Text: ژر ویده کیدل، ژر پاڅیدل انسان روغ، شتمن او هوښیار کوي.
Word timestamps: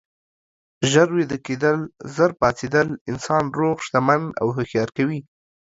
ژر 0.91 1.07
ویده 1.15 1.37
کیدل، 1.45 1.79
ژر 2.13 2.31
پاڅیدل 2.39 2.89
انسان 3.09 3.43
روغ، 3.57 3.77
شتمن 3.85 4.21
او 4.41 4.47
هوښیار 4.55 4.89
کوي. 4.97 5.19